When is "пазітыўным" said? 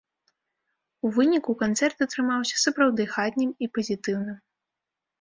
3.77-4.39